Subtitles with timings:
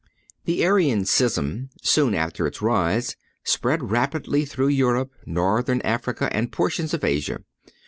[0.45, 6.95] The Arian schism, soon after its rise, spread rapidly through Europe, Northern Africa and portions
[6.95, 7.43] of Asia.